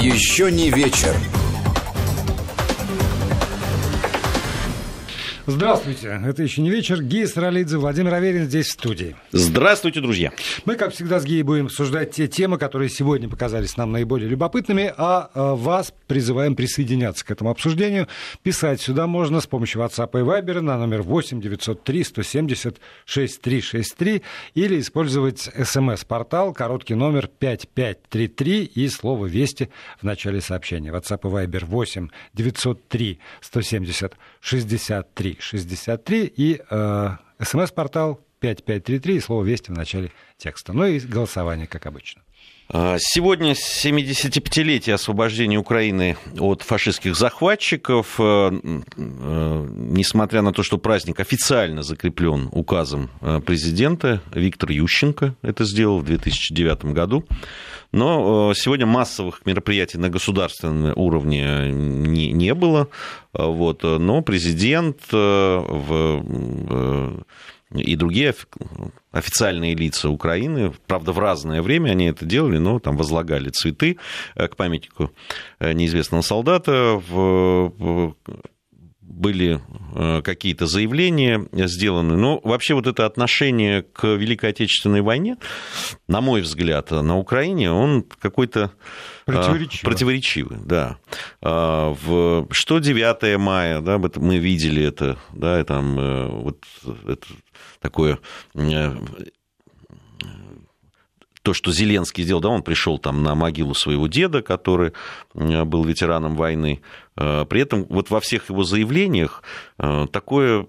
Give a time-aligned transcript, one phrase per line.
[0.00, 1.12] Еще не вечер.
[5.48, 7.02] Здравствуйте, это еще не вечер.
[7.02, 9.16] Гия Саралидзе, Владимир Аверин здесь в студии.
[9.32, 10.30] Здравствуйте, друзья.
[10.66, 14.92] Мы, как всегда, с Гией будем обсуждать те темы, которые сегодня показались нам наиболее любопытными,
[14.94, 18.08] а, а вас призываем присоединяться к этому обсуждению.
[18.42, 22.76] Писать сюда можно с помощью WhatsApp и Viber на номер 8 903 170
[23.06, 24.22] 6363
[24.54, 30.90] или использовать смс-портал, короткий номер 5533 и слово «Вести» в начале сообщения.
[30.90, 37.10] WhatsApp и Viber 8 903 170 63 63 и э,
[37.40, 40.72] смс-портал 5533 и слово «Вести» в начале текста.
[40.72, 42.22] Ну и голосование, как обычно.
[42.70, 48.16] А, сегодня 75-летие освобождения Украины от фашистских захватчиков.
[48.18, 55.64] Э, э, несмотря на то, что праздник официально закреплен указом э, президента, Виктор Ющенко это
[55.64, 57.24] сделал в 2009 году.
[57.90, 62.88] Но сегодня массовых мероприятий на государственном уровне не, не было.
[63.32, 63.82] Вот.
[63.82, 66.22] Но президент в
[67.74, 68.34] и другие
[69.12, 73.98] официальные лица Украины, правда, в разное время они это делали, но там возлагали цветы
[74.34, 75.10] э, к памятнику
[75.58, 78.14] э, неизвестного солдата, в,
[79.00, 79.60] были
[79.94, 82.16] какие-то заявления сделаны.
[82.16, 85.36] Но вообще вот это отношение к Великой Отечественной войне,
[86.06, 88.72] на мой взгляд, на Украине, он какой-то
[89.24, 89.84] Противоречивый.
[89.84, 90.96] Противоречивый, да.
[91.42, 96.64] В, что 9 мая, да, мы видели это, да, и там вот
[97.06, 97.26] это
[97.80, 98.18] такое
[98.54, 98.94] э,
[101.42, 104.92] то, что Зеленский сделал, да, он пришел там на могилу своего деда, который
[105.34, 106.82] э, был ветераном войны.
[107.18, 109.42] Э, при этом вот во всех его заявлениях
[110.12, 110.66] такое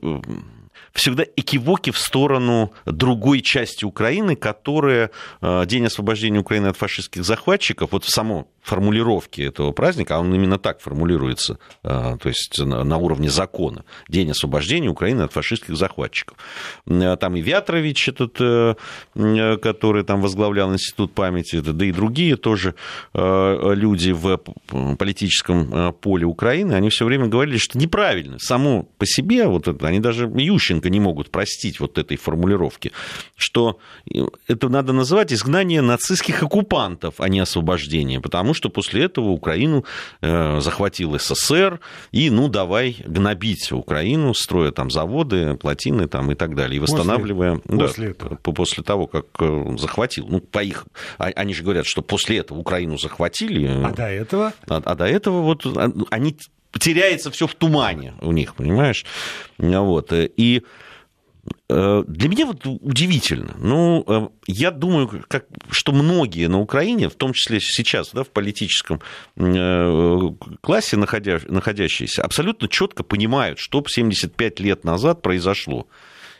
[0.94, 8.04] всегда экивоки в сторону другой части Украины, которая День освобождения Украины от фашистских захватчиков, вот
[8.04, 13.30] в само формулировки этого праздника, а он именно так формулируется, а, то есть на уровне
[13.30, 16.38] закона, День освобождения Украины от фашистских захватчиков.
[16.88, 18.76] А, там и Вятрович этот, э,
[19.62, 22.76] который там возглавлял Институт памяти, да и другие тоже
[23.14, 24.40] э, люди в
[24.98, 29.88] политическом э, поле Украины, они все время говорили, что неправильно, само по себе, вот это,
[29.88, 32.94] они даже Ющенко не могут простить вот этой формулировки,
[33.36, 33.80] что
[34.48, 39.86] это надо называть изгнание нацистских оккупантов, а не освобождение, потому что что после этого Украину
[40.22, 41.80] э, захватил СССР,
[42.12, 47.56] и ну давай гнобить Украину, строя там заводы, плотины там и так далее, и восстанавливая...
[47.58, 48.36] После, да, после этого.
[48.36, 50.28] После того, как э, захватил.
[50.30, 50.86] Ну, по их...
[51.18, 53.66] А, они же говорят, что после этого Украину захватили.
[53.68, 54.54] А до этого?
[54.68, 56.38] А, а до этого вот а, они
[56.78, 59.06] теряется все в тумане у них, понимаешь?
[59.58, 60.12] Вот.
[60.14, 60.64] И
[61.70, 63.56] Э, для меня вот удивительно.
[63.58, 68.30] Ну, э, я думаю, как, что многие на Украине, в том числе сейчас, да, в
[68.30, 69.02] политическом
[69.36, 70.30] э,
[70.62, 75.88] классе находя, находящиеся, абсолютно четко понимают, что 75 лет назад произошло.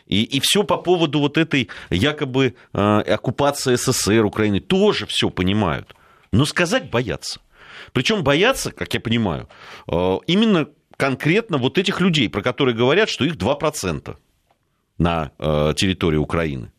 [0.06, 5.94] И, и все по поводу вот этой якобы оккупации СССР Украины тоже все понимают.
[6.32, 7.40] Но сказать боятся.
[7.92, 9.48] Причем боятся, как я понимаю,
[10.26, 10.68] именно
[11.00, 14.16] конкретно вот этих людей, про которые говорят, что их 2%
[14.98, 16.70] на э, территории Украины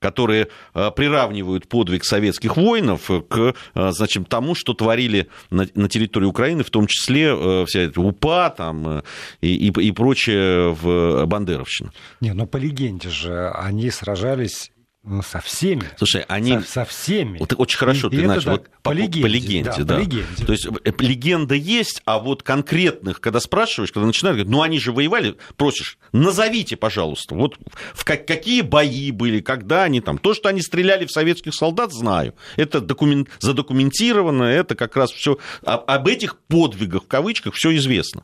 [0.00, 6.64] которые э, приравнивают подвиг советских воинов к э, значит, тому, что творили на, территории Украины,
[6.64, 7.32] в том числе
[7.66, 9.04] вся эта УПА там,
[9.40, 11.92] и, и, и прочее в Бандеровщина.
[12.20, 14.72] Не, но по легенде же они сражались
[15.04, 15.82] ну, со всеми.
[15.96, 16.60] Слушай, они...
[16.60, 17.38] Со, со всеми.
[17.38, 18.52] Вот очень хорошо и, ты и начал.
[18.52, 19.22] Вот по, по легенде.
[19.22, 19.96] По легенде, да, да.
[19.96, 20.44] По легенде.
[20.46, 24.78] То есть э, легенда есть, а вот конкретных, когда спрашиваешь, когда начинают говорить, ну они
[24.78, 27.58] же воевали, просишь, назовите, пожалуйста, вот
[27.94, 30.18] в как, какие бои были, когда они там.
[30.18, 32.34] То, что они стреляли в советских солдат, знаю.
[32.56, 35.38] Это документ, задокументировано, это как раз все.
[35.64, 38.22] Об этих подвигах, в кавычках, все известно.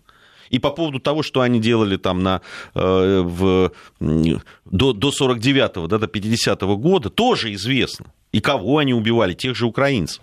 [0.51, 2.41] И по поводу того, что они делали там на,
[2.75, 8.13] э, в, до, до 49-го, да, до 50-го года, тоже известно.
[8.33, 10.23] И кого они убивали, тех же украинцев.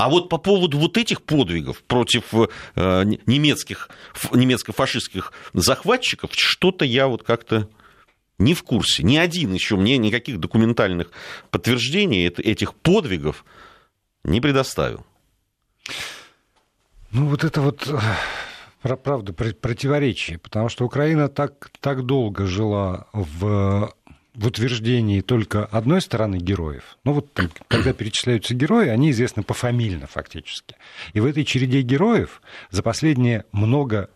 [0.00, 3.90] А вот по поводу вот этих подвигов против э, немецких,
[4.32, 7.68] немецко-фашистских захватчиков, что-то я вот как-то
[8.38, 9.02] не в курсе.
[9.02, 11.10] Ни один еще мне никаких документальных
[11.50, 13.44] подтверждений этих подвигов
[14.24, 15.04] не предоставил.
[17.12, 23.92] Ну, вот это вот э, правда противоречие, потому что Украина так, так долго жила в,
[24.34, 26.98] в утверждении только одной стороны героев.
[27.04, 30.76] Ну вот там, когда перечисляются герои, они известны пофамильно фактически.
[31.12, 32.40] И в этой череде героев
[32.70, 34.08] за последние много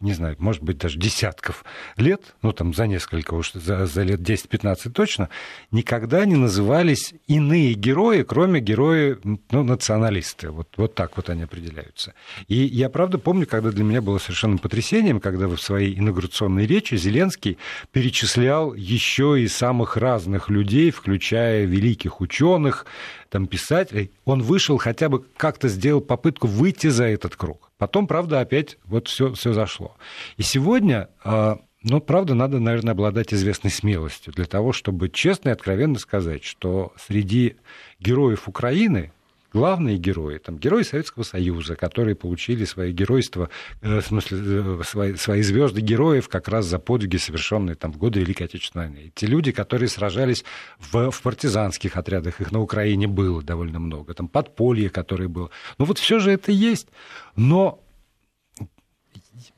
[0.00, 1.64] не знаю, может быть, даже десятков
[1.96, 5.28] лет, ну, там, за несколько уж, за, за лет 10-15 точно,
[5.70, 10.50] никогда не назывались иные герои, кроме героя, ну, националисты.
[10.50, 12.14] Вот, вот так вот они определяются.
[12.48, 16.96] И я, правда, помню, когда для меня было совершенно потрясением, когда в своей инаугурационной речи
[16.96, 17.58] Зеленский
[17.92, 22.86] перечислял еще и самых разных людей, включая великих ученых,
[23.34, 24.12] там, писателей.
[24.24, 27.72] Он вышел, хотя бы как-то сделал попытку выйти за этот круг.
[27.84, 29.94] Потом, правда, опять вот все, все зашло.
[30.38, 35.52] И сегодня, а, ну, правда, надо, наверное, обладать известной смелостью для того, чтобы честно и
[35.52, 37.56] откровенно сказать, что среди
[38.00, 39.12] героев Украины
[39.54, 43.48] главные герои, там, герои Советского Союза, которые получили свои геройства,
[43.82, 47.96] э, в смысле, э, свои, свои звезды героев как раз за подвиги, совершенные там, в
[47.96, 49.12] годы Великой Отечественной войны.
[49.14, 50.44] Те люди, которые сражались
[50.78, 55.50] в, в партизанских отрядах, их на Украине было довольно много, там подполье, которое было.
[55.78, 56.88] Ну вот все же это есть.
[57.36, 57.80] Но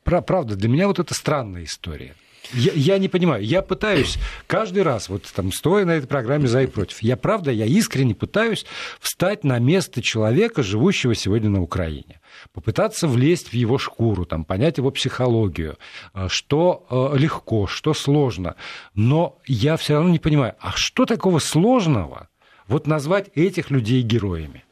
[0.04, 2.14] правда, для меня вот это странная история.
[2.52, 3.44] Я, я не понимаю.
[3.44, 7.50] Я пытаюсь каждый раз, вот там, стоя на этой программе «За и против», я правда,
[7.50, 8.66] я искренне пытаюсь
[9.00, 12.20] встать на место человека, живущего сегодня на Украине
[12.52, 15.78] попытаться влезть в его шкуру, там, понять его психологию,
[16.14, 18.56] э, что э, легко, что сложно.
[18.94, 22.28] Но я все равно не понимаю, а что такого сложного
[22.68, 24.65] вот назвать этих людей героями?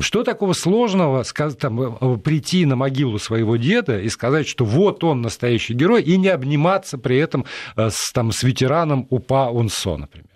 [0.00, 1.24] Что такого сложного
[1.58, 6.16] там, э, прийти на могилу своего деда и сказать, что вот он настоящий герой, и
[6.16, 7.44] не обниматься при этом
[7.76, 10.28] э, с, там, с ветераном УПА УНСО, например?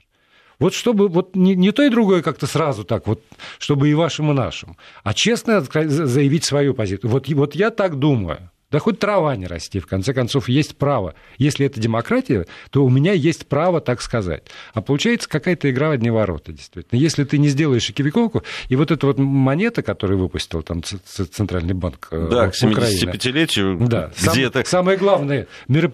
[0.58, 3.20] Вот чтобы вот не, не то и другое как-то сразу так, вот,
[3.58, 7.10] чтобы и вашим, и нашим, а честно заявить свою позицию.
[7.10, 8.51] Вот, вот я так думаю.
[8.72, 11.14] Да хоть трава не расти, в конце концов, есть право.
[11.38, 14.44] Если это демократия, то у меня есть право так сказать.
[14.72, 16.98] А получается какая-то игра в одни ворота, действительно.
[16.98, 22.08] Если ты не сделаешь экивиковку, и вот эта вот монета, которую выпустил там Центральный банк
[22.10, 23.76] э, Да, к 75-летию.
[23.86, 25.46] Да, где Сам, самое главное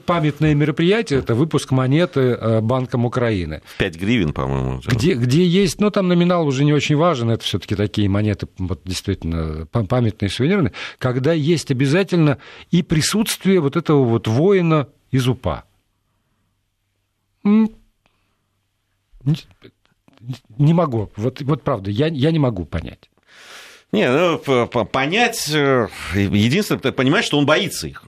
[0.06, 3.62] памятное мероприятие– это выпуск монеты э, Банком Украины.
[3.78, 4.81] 5 гривен, по-моему.
[4.86, 8.46] Где, где есть, ну, там номинал уже не очень важен, это все таки такие монеты,
[8.58, 12.38] вот, действительно, памятные, сувенирные, когда есть обязательно
[12.70, 15.65] и присутствие вот этого вот воина из УПА.
[17.44, 17.70] Не
[20.75, 23.11] могу, вот, вот правда, я, я не могу понять.
[23.93, 28.05] Не, ну, понять, э, единственное, ты понимаешь, что он боится их.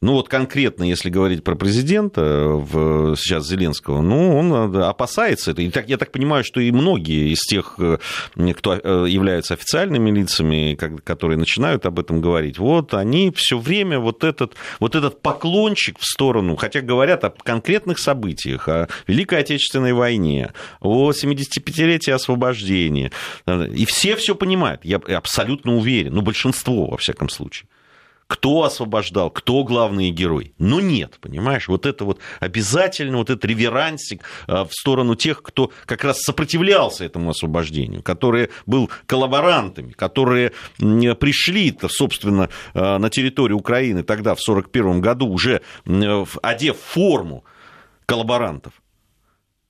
[0.00, 5.62] Ну вот конкретно, если говорить про президента в, сейчас Зеленского, ну он опасается это.
[5.62, 7.98] И так, я так понимаю, что и многие из тех, э,
[8.54, 14.22] кто э, являются официальными лицами, которые начинают об этом говорить, вот они все время вот
[14.22, 20.52] этот, вот этот поклончик в сторону, хотя говорят о конкретных событиях, о Великой Отечественной войне,
[20.80, 23.10] о 75-летии освобождения,
[23.46, 27.66] и все все понимают, я абсолютно уверен, ну большинство во всяком случае
[28.28, 30.52] кто освобождал, кто главный герой.
[30.58, 35.72] Но нет, понимаешь, вот это вот обязательно, вот этот реверансик э, в сторону тех, кто
[35.86, 44.02] как раз сопротивлялся этому освобождению, которые был коллаборантами, которые пришли, собственно, э, на территорию Украины
[44.02, 45.62] тогда, в 1941 году, уже
[46.42, 47.44] одев форму
[48.06, 48.74] коллаборантов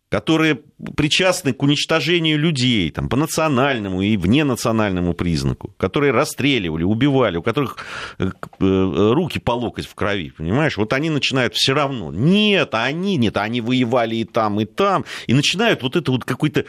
[0.09, 0.61] которые
[0.97, 7.77] причастны к уничтожению людей там, по национальному и вненациональному признаку, которые расстреливали, убивали, у которых
[8.19, 10.79] э, э, руки по локоть в крови, понимаешь?
[10.79, 12.11] Вот они начинают все равно.
[12.11, 15.05] Нет, они, нет, они воевали и там, и там.
[15.27, 16.65] И начинают вот это вот какой-то,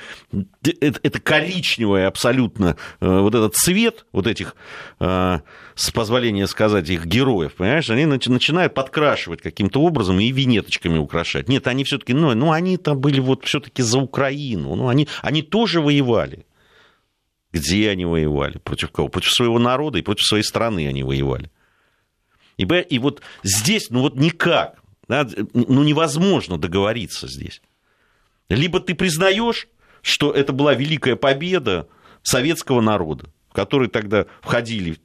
[0.63, 4.55] это, это коричневое абсолютно, э, вот этот цвет вот этих,
[5.79, 7.89] с позволения сказать, их героев, понимаешь?
[7.89, 11.47] Они начинают подкрашивать каким-то образом и винеточками украшать.
[11.47, 14.75] Нет, они все-таки, ну, ну они там были вот все-таки за Украину.
[14.75, 16.45] Ну, они, они тоже воевали.
[17.53, 18.57] Где они воевали?
[18.57, 19.07] Против кого?
[19.07, 21.49] Против своего народа и против своей страны они воевали.
[22.57, 27.61] И, и вот здесь, ну вот никак, да, ну невозможно договориться здесь.
[28.49, 29.69] Либо ты признаешь,
[30.01, 31.87] что это была великая победа
[32.21, 34.97] советского народа, в который тогда входили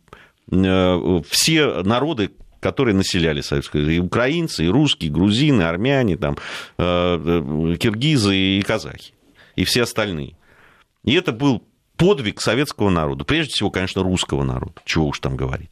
[0.48, 6.36] все народы, которые населяли Советскую и украинцы, и русские, и грузины, и армяне, там,
[6.78, 9.12] э, э, киргизы и казахи,
[9.54, 10.36] и все остальные.
[11.02, 11.62] И это был
[11.96, 15.70] подвиг советского народа, прежде всего, конечно, русского народа, чего уж там говорить.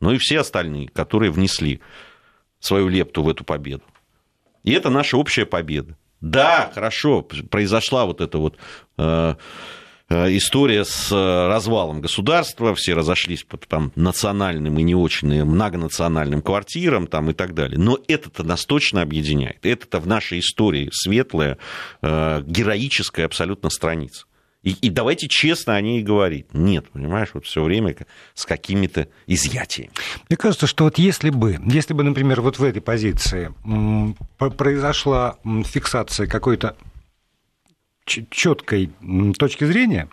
[0.00, 1.80] Но и все остальные, которые внесли
[2.60, 3.84] свою лепту в эту победу.
[4.64, 5.96] И это наша общая победа.
[6.20, 8.58] Да, хорошо, произошла вот эта вот
[8.98, 9.34] э, Э,
[10.08, 17.06] история с э, развалом государства, все разошлись по там, национальным и не очень многонациональным квартирам
[17.06, 17.78] там, и так далее.
[17.78, 19.64] Но это-то нас точно объединяет.
[19.66, 21.58] Это-то в нашей истории светлая,
[22.02, 24.26] э, героическая абсолютно страница.
[24.62, 26.52] И, и давайте честно о ней говорить.
[26.52, 27.94] Нет, понимаешь, вот все время
[28.34, 29.92] с какими-то изъятиями.
[30.28, 33.54] Мне кажется, что вот если бы, если бы, например, вот в этой позиции
[34.36, 36.76] произошла фиксация какой-то
[38.06, 38.90] четкой
[39.38, 40.08] точки зрения,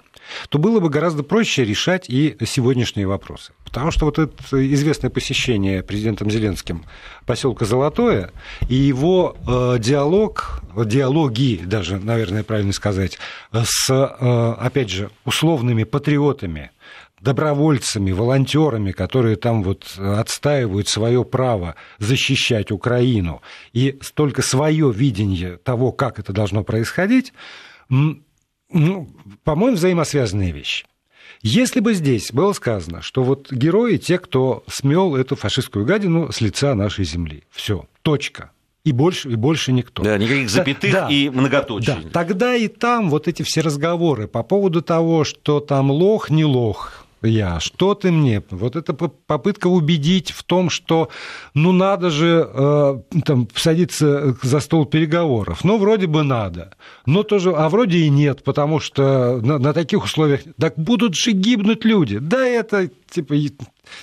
[0.49, 3.53] то было бы гораздо проще решать и сегодняшние вопросы.
[3.63, 6.85] Потому что вот это известное посещение президентом Зеленским
[7.25, 8.31] поселка Золотое
[8.69, 13.17] и его э, диалог, диалоги даже, наверное, правильно сказать,
[13.51, 16.71] с, э, опять же, условными патриотами,
[17.19, 25.93] добровольцами, волонтерами, которые там вот отстаивают свое право защищать Украину, и только свое видение того,
[25.93, 27.33] как это должно происходить,
[28.69, 29.09] ну,
[29.43, 30.85] по-моему, взаимосвязанные вещи.
[31.41, 36.41] Если бы здесь было сказано, что вот герои те, кто смел эту фашистскую гадину с
[36.41, 37.43] лица нашей земли.
[37.51, 38.51] Все, точка.
[38.83, 40.03] И больше, и больше никто.
[40.03, 41.85] Да, никаких запятых да, и многоточий.
[41.87, 46.43] Да, тогда и там вот эти все разговоры по поводу того, что там лох, не
[46.43, 48.41] лох, я, что ты мне?
[48.49, 51.09] Вот это попытка убедить в том, что
[51.53, 55.63] ну надо же э, там, садиться за стол переговоров.
[55.63, 56.73] Ну, вроде бы надо,
[57.05, 61.31] но тоже, а вроде и нет, потому что на, на таких условиях, так будут же
[61.31, 62.19] гибнуть люди.
[62.19, 63.33] Да, это типа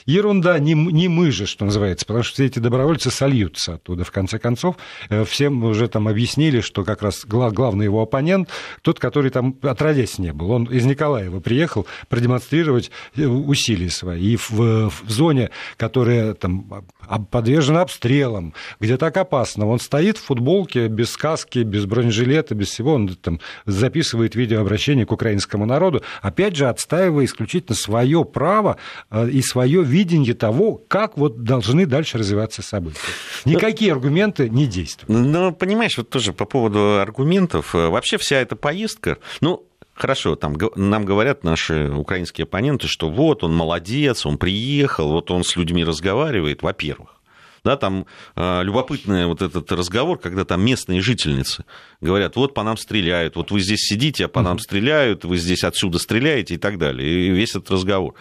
[0.07, 4.05] ерунда, не, не мы же, что называется, потому что все эти добровольцы сольются оттуда.
[4.05, 4.77] В конце концов,
[5.09, 8.49] э, всем уже там объяснили, что как раз главный его оппонент,
[8.83, 10.51] тот, который там отродясь не был.
[10.51, 14.33] Он из Николаева приехал продемонстрировать э, усилия свои.
[14.33, 16.85] И в, в зоне, которая там
[17.31, 22.95] подвержена обстрелам, где так опасно, он стоит в футболке без каски, без бронежилета, без всего,
[22.95, 28.77] он там записывает видеообращение к украинскому народу, опять же, отстаивая исключительно свое право
[29.11, 32.99] э, и свое видение того, как вот должны дальше развиваться события.
[33.45, 35.09] Никакие аргументы не действуют.
[35.09, 39.67] Ну, понимаешь, вот тоже по поводу аргументов, э, вообще вся эта поездка, ну,
[40.01, 45.45] Хорошо, там нам говорят наши украинские оппоненты, что вот он молодец, он приехал, вот он
[45.45, 47.21] с людьми разговаривает, во-первых.
[47.63, 51.67] Да, там э, любопытный вот этот разговор, когда там местные жительницы
[52.01, 55.65] говорят, вот по нам стреляют, вот вы здесь сидите, а по нам стреляют, вы здесь
[55.65, 57.07] отсюда стреляете и так далее.
[57.07, 58.15] И весь этот разговор.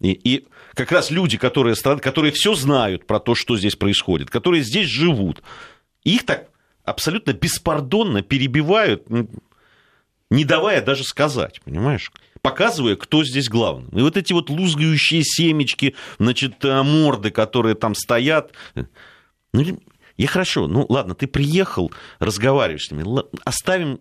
[0.00, 0.46] И, и
[0.76, 5.42] как раз люди, которые, которые все знают про то, что здесь происходит, которые здесь живут,
[6.04, 6.50] их так
[6.84, 9.06] абсолютно беспардонно перебивают,
[10.30, 12.12] не давая даже сказать, понимаешь?
[12.42, 13.88] Показывая, кто здесь главный.
[13.98, 18.52] И вот эти вот лузгающие семечки, значит, э, морды, которые там стоят.
[19.54, 19.80] Ну,
[20.16, 23.04] и хорошо, ну ладно, ты приехал, разговариваешь с ними,
[23.44, 23.98] оставим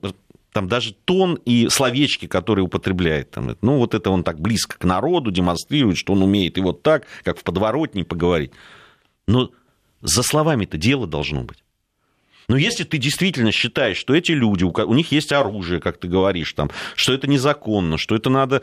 [0.55, 3.31] там даже тон и словечки, которые употребляет.
[3.31, 6.81] Там, ну, вот это он так близко к народу демонстрирует, что он умеет и вот
[6.81, 8.53] так, как в подворотне поговорить.
[9.27, 9.51] Но
[10.01, 11.61] за словами-то дело должно быть.
[12.47, 16.53] Но если ты действительно считаешь, что эти люди, у них есть оружие, как ты говоришь,
[16.53, 18.61] там, что это незаконно, что это надо,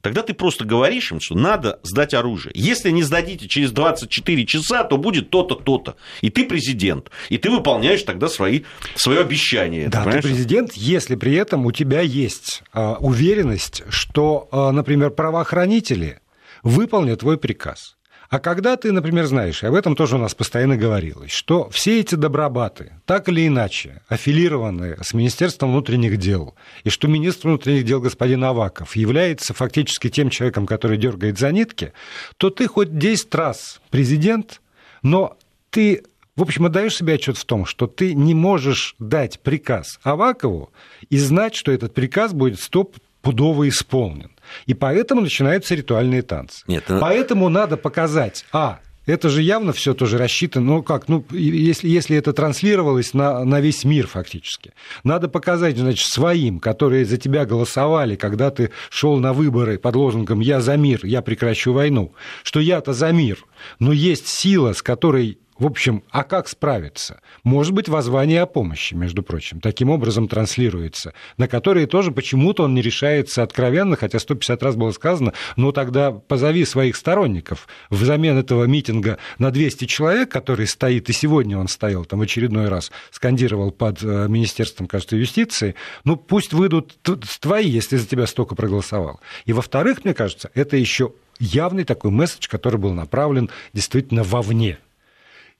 [0.00, 2.52] тогда ты просто говоришь им, что надо сдать оружие.
[2.54, 5.96] Если не сдадите через 24 часа, то будет то-то, то-то.
[6.20, 8.62] И ты президент, и ты выполняешь тогда свои,
[8.94, 9.88] свое обещание.
[9.88, 15.10] Да, ты, ты президент, если при этом у тебя есть а, уверенность, что, а, например,
[15.10, 16.20] правоохранители
[16.62, 17.96] выполнят твой приказ.
[18.32, 22.00] А когда ты, например, знаешь, и об этом тоже у нас постоянно говорилось, что все
[22.00, 28.00] эти добробаты, так или иначе, аффилированы с Министерством внутренних дел, и что министр внутренних дел
[28.00, 31.92] господин Аваков является фактически тем человеком, который дергает за нитки,
[32.38, 34.62] то ты хоть 10 раз президент,
[35.02, 35.36] но
[35.68, 36.02] ты
[36.34, 40.72] в общем, отдаешь себе отчет в том, что ты не можешь дать приказ Авакову
[41.10, 44.30] и знать, что этот приказ будет стопудово исполнен.
[44.66, 46.64] И поэтому начинаются ритуальные танцы.
[46.66, 46.98] Нет, это...
[46.98, 52.16] Поэтому надо показать, а, это же явно все тоже рассчитано, ну как, ну если, если
[52.16, 54.72] это транслировалось на, на весь мир фактически.
[55.02, 60.40] Надо показать, значит, своим, которые за тебя голосовали, когда ты шел на выборы под лозунгом
[60.40, 63.38] «Я за мир, я прекращу войну», что я-то за мир,
[63.80, 67.20] но есть сила, с которой в общем, а как справиться?
[67.44, 72.74] Может быть, воззвание о помощи, между прочим, таким образом транслируется, на которые тоже почему-то он
[72.74, 77.68] не решается откровенно, хотя 150 раз было сказано, ну тогда позови своих сторонников.
[77.90, 82.90] Взамен этого митинга на 200 человек, который стоит, и сегодня он стоял там очередной раз,
[83.10, 86.96] скандировал под э, Министерством, кажется, юстиции, ну пусть выйдут
[87.40, 89.20] твои, если за тебя столько проголосовал.
[89.44, 94.78] И во-вторых, мне кажется, это еще явный такой месседж, который был направлен действительно вовне.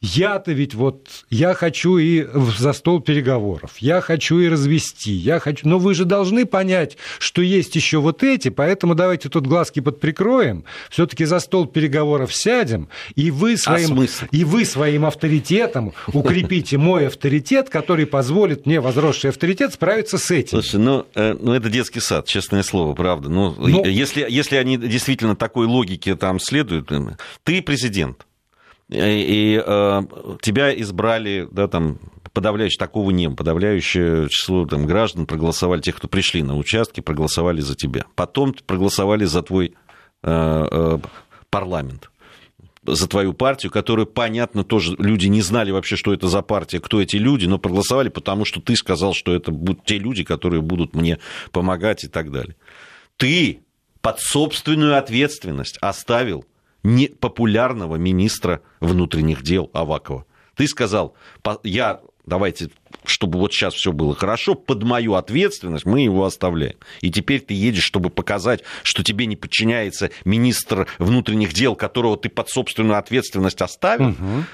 [0.03, 2.27] Я-то ведь вот, я хочу и
[2.59, 5.69] за стол переговоров, я хочу и развести, я хочу...
[5.69, 10.65] Но вы же должны понять, что есть еще вот эти, поэтому давайте тут глазки подприкроем,
[10.91, 15.93] все таки за стол переговоров сядем, и вы а своим, а и вы своим авторитетом
[16.13, 20.61] укрепите мой авторитет, который позволит мне, возросший авторитет, справиться с этим.
[20.61, 23.29] Слушай, ну, э, ну это детский сад, честное слово, правда.
[23.29, 23.85] Ну, Но...
[23.87, 28.27] если, если они действительно такой логике там следуют, э, ты президент,
[28.93, 30.03] и, э,
[30.43, 31.99] тебя избрали, да, там,
[32.33, 37.75] подавляющее, такого не подавляющее число там, граждан проголосовали, тех, кто пришли на участки, проголосовали за
[37.75, 38.05] тебя.
[38.15, 39.75] Потом проголосовали за твой
[40.23, 40.99] э, э,
[41.51, 42.09] парламент
[42.85, 47.01] за твою партию, которую, понятно, тоже люди не знали вообще, что это за партия, кто
[47.01, 50.95] эти люди, но проголосовали, потому что ты сказал, что это будут те люди, которые будут
[50.95, 51.21] мне
[51.53, 52.57] помогать и так далее.
[53.19, 53.61] Ты
[54.01, 56.45] под собственную ответственность оставил
[56.83, 60.27] непопулярного министра внутренних дел Авакова.
[60.57, 61.15] Ты сказал,
[61.65, 62.71] я, давайте,
[63.05, 66.77] чтобы вот сейчас все было хорошо, под мою ответственность мы его оставляем.
[67.01, 72.29] И теперь ты едешь, чтобы показать, что тебе не подчиняется министр внутренних дел, которого ты
[72.29, 74.11] под собственную ответственность оставил.
[74.11, 74.45] Угу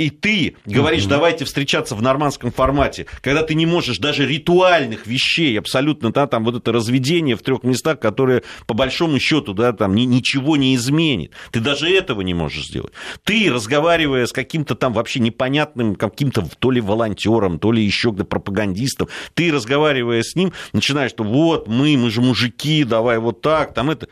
[0.00, 5.58] и ты говоришь, давайте встречаться в нормандском формате, когда ты не можешь даже ритуальных вещей,
[5.58, 9.94] абсолютно, да, там вот это разведение в трех местах, которые по большому счету, да, там
[9.94, 11.32] ни, ничего не изменит.
[11.50, 12.94] Ты даже этого не можешь сделать.
[13.24, 19.08] Ты, разговаривая с каким-то там вообще непонятным, каким-то то ли волонтером, то ли еще пропагандистом,
[19.34, 23.90] ты, разговаривая с ним, начинаешь, что вот мы, мы же мужики, давай вот так, там
[23.90, 24.08] это...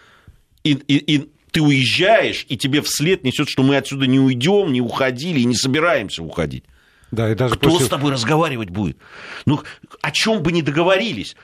[0.65, 4.81] И, и, и ты уезжаешь, и тебе вслед несет, что мы отсюда не уйдем, не
[4.81, 6.65] уходили и не собираемся уходить.
[7.11, 7.87] Да, и даже Кто после...
[7.87, 8.99] с тобой разговаривать будет?
[9.47, 9.63] Ну,
[10.03, 11.37] о чем бы ни договорились.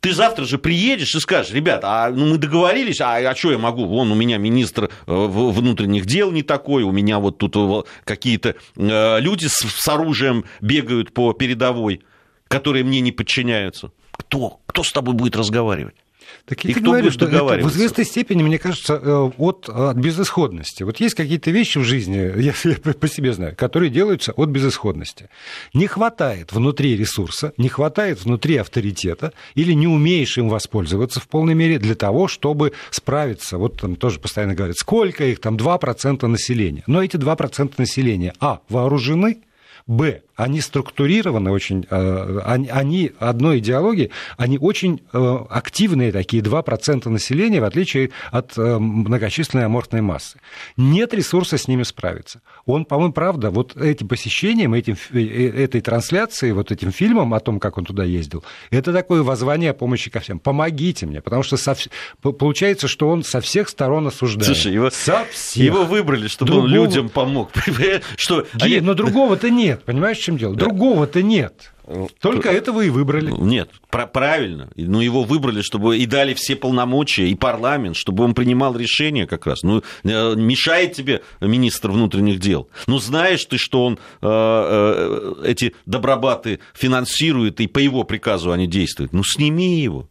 [0.00, 3.58] Ты завтра же приедешь и скажешь, ребят, а ну, мы договорились, а, а что я
[3.58, 3.84] могу?
[3.84, 8.54] Вон у меня министр э, внутренних дел не такой, у меня вот тут э, какие-то
[8.76, 12.00] э, люди с, с оружием бегают по передовой,
[12.48, 13.92] которые мне не подчиняются.
[14.12, 14.60] Кто?
[14.64, 15.96] Кто с тобой будет разговаривать?
[16.46, 19.68] Так я и кто говорю, будет что это в известной степени, мне кажется, э, от,
[19.68, 20.82] от безысходности.
[20.82, 25.28] Вот есть какие-то вещи в жизни, я, я по себе знаю, которые делаются от безысходности.
[25.74, 31.54] Не хватает внутри ресурса, не хватает внутри авторитета, или не умеешь им воспользоваться в полной
[31.54, 33.58] мере для того, чтобы справиться.
[33.58, 36.82] Вот там тоже постоянно говорят, сколько их, там 2% населения.
[36.86, 39.42] Но эти 2% населения, а, вооружены,
[39.86, 47.60] б, они структурированы очень, э, они одной идеологии, они очень э, активные такие 2% населения,
[47.60, 50.38] в отличие от э, многочисленной аморфной массы.
[50.78, 52.40] Нет ресурса с ними справиться.
[52.64, 57.76] Он, по-моему, правда, вот этим посещением, этим, этой трансляцией, вот этим фильмом о том, как
[57.76, 60.38] он туда ездил, это такое воззвание о помощи ко всем.
[60.38, 61.76] Помогите мне, потому что со,
[62.22, 64.46] получается, что он со всех сторон осуждает.
[64.46, 65.62] Слушай, его, со всех.
[65.62, 66.66] его выбрали, чтобы другого...
[66.66, 67.50] он людям помог.
[68.16, 68.80] что Гей, они...
[68.80, 70.56] но другого-то нет, понимаешь, чем дело?
[70.56, 71.72] Другого-то нет.
[72.20, 73.32] Только этого и выбрали.
[73.32, 74.70] Нет, правильно.
[74.76, 79.46] Ну, его выбрали, чтобы и дали все полномочия, и парламент, чтобы он принимал решения как
[79.46, 79.62] раз.
[79.62, 82.68] Ну, э, мешает тебе министр внутренних дел.
[82.86, 88.66] Ну, знаешь ты, что он э, э, эти добробаты финансирует, и по его приказу они
[88.66, 89.12] действуют.
[89.12, 90.08] Ну, сними его.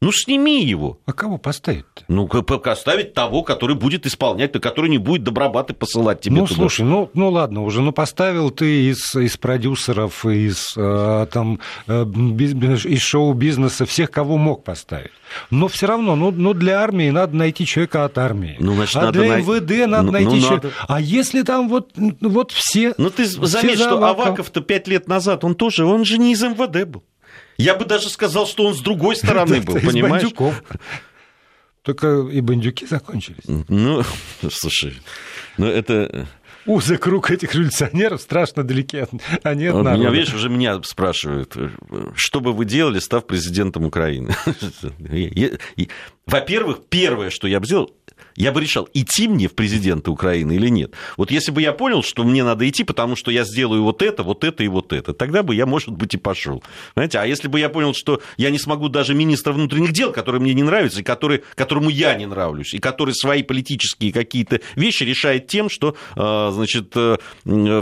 [0.00, 1.00] Ну, сними его.
[1.06, 2.04] А кого поставить-то?
[2.06, 6.54] Ну, поставить того, который будет исполнять, который не будет добробаты посылать тебе Ну, туда.
[6.54, 11.58] слушай, ну, ну ладно уже, ну поставил ты из, из продюсеров, из, э, там,
[11.88, 15.10] э, из шоу-бизнеса всех, кого мог поставить.
[15.50, 18.56] Но все равно, ну, ну для армии надо найти человека от армии.
[18.60, 19.42] Ну, значит, а надо для най...
[19.42, 20.66] МВД надо ну, найти ну, человека.
[20.66, 20.76] Надо...
[20.86, 22.94] А если там вот, вот все...
[22.98, 26.88] Ну, ты заметь, что Аваков-то пять лет назад, он тоже, он же не из МВД
[26.88, 27.02] был.
[27.58, 30.30] Я бы даже сказал, что он с другой стороны был, понимаешь?
[31.82, 33.44] Только и бандюки закончились.
[33.68, 34.02] Ну,
[34.50, 34.94] слушай,
[35.56, 36.28] ну это...
[36.66, 39.06] Узкий круг этих революционеров страшно далеки,
[39.42, 41.56] они от вот Меня, видишь, уже меня спрашивают,
[42.14, 44.34] что бы вы делали, став президентом Украины?
[46.26, 47.90] Во-первых, первое, что я бы сделал,
[48.36, 50.94] я бы решал, идти мне в президенты Украины или нет.
[51.16, 54.22] Вот если бы я понял, что мне надо идти, потому что я сделаю вот это,
[54.22, 56.62] вот это и вот это, тогда бы я, может быть, и пошел.
[56.94, 60.40] Знаете, а если бы я понял, что я не смогу даже министра внутренних дел, который
[60.40, 65.04] мне не нравится, и который, которому я не нравлюсь, и который свои политические какие-то вещи
[65.04, 67.16] решает тем, что, э, значит, э,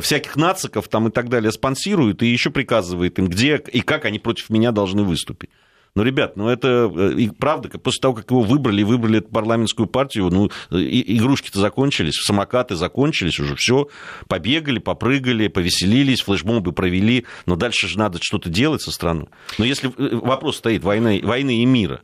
[0.01, 4.19] всяких нациков там и так далее спонсирует и еще приказывает им, где и как они
[4.19, 5.51] против меня должны выступить.
[5.97, 9.87] Ну, ребят, ну это э, и правда, после того, как его выбрали, выбрали эту парламентскую
[9.87, 13.89] партию, ну, игрушки-то закончились, самокаты закончились уже, все,
[14.29, 19.29] побегали, попрыгали, повеселились, флешмобы провели, но дальше же надо что-то делать со страной.
[19.57, 22.03] Но если э, вопрос стоит войны, войны и мира,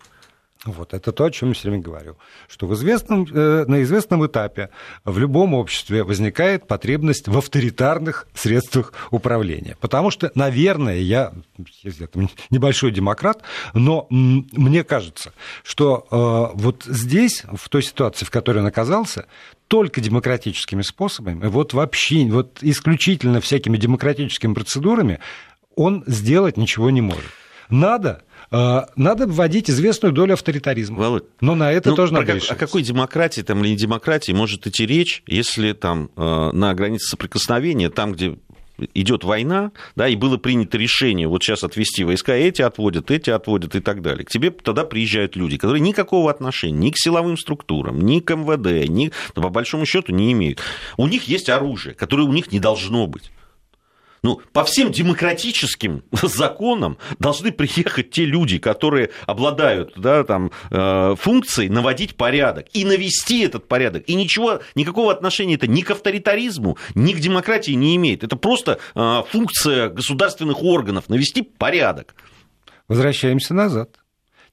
[0.65, 2.17] Вот, это то, о чем я все время говорю.
[2.47, 4.71] Что в известном, э, на известном этапе
[5.05, 9.77] в любом обществе возникает потребность в авторитарных средствах управления.
[9.81, 11.33] Потому что, наверное, я,
[11.83, 11.93] я
[12.51, 13.43] небольшой демократ,
[13.75, 15.33] но мне кажется,
[15.65, 19.27] что э, вот здесь, в той ситуации, в которой он оказался,
[19.67, 25.19] только демократическими способами, вот вообще, вот исключительно всякими демократическими процедурами
[25.75, 27.31] он сделать ничего не может.
[27.69, 28.23] Надо
[28.97, 30.99] надо вводить известную долю авторитаризма.
[30.99, 34.33] Володь, Но на это ну, тоже надо как, О какой демократии там, или не демократии
[34.33, 38.37] может идти речь, если там э, на границе соприкосновения, там, где
[38.95, 43.75] идет война, да, и было принято решение вот сейчас отвести войска, эти отводят, эти отводят
[43.75, 44.25] и так далее.
[44.25, 48.89] К тебе тогда приезжают люди, которые никакого отношения ни к силовым структурам, ни к МВД,
[48.89, 50.61] ни, по большому счету не имеют.
[50.97, 53.31] У них есть оружие, которое у них не должно быть.
[54.23, 61.69] Ну, по всем демократическим законам должны приехать те люди, которые обладают да, там, э, функцией
[61.69, 64.05] наводить порядок и навести этот порядок.
[64.07, 68.23] И ничего, никакого отношения это ни к авторитаризму, ни к демократии не имеет.
[68.23, 72.15] Это просто э, функция государственных органов навести порядок.
[72.87, 74.02] Возвращаемся назад.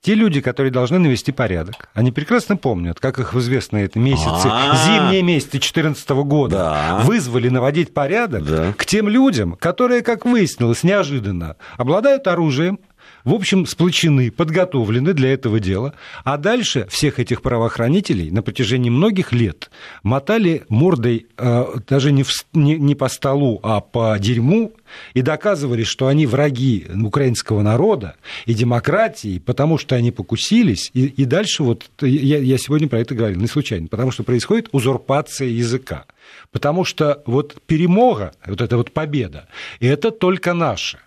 [0.01, 4.75] Те люди, которые должны навести порядок, они прекрасно помнят, как их в известные месяцы, А-а-а.
[4.85, 6.99] зимние месяцы 2014 года да.
[7.03, 12.79] вызвали наводить порядок к тем людям, которые, как выяснилось, неожиданно обладают оружием,
[13.23, 19.31] в общем, сплочены, подготовлены для этого дела, а дальше всех этих правоохранителей на протяжении многих
[19.33, 19.69] лет
[20.03, 24.73] мотали мордой э, даже не, в, не, не по столу, а по дерьму,
[25.13, 31.25] и доказывали, что они враги украинского народа и демократии, потому что они покусились, и, и
[31.25, 36.05] дальше вот, я, я сегодня про это говорил, не случайно, потому что происходит узурпация языка.
[36.51, 39.47] Потому что вот перемога, вот эта вот победа,
[39.79, 40.99] это только наша.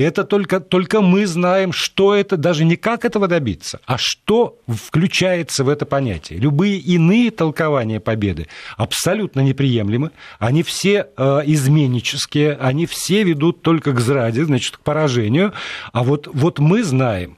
[0.00, 5.62] Это только, только мы знаем, что это, даже не как этого добиться, а что включается
[5.62, 6.38] в это понятие.
[6.38, 14.00] Любые иные толкования победы абсолютно неприемлемы, они все э, изменнические, они все ведут только к
[14.00, 15.52] зраде, значит, к поражению,
[15.92, 17.36] а вот, вот мы знаем,